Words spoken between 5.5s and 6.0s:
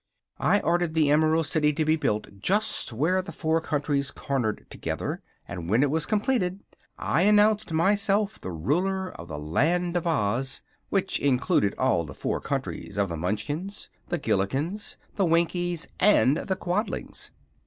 when it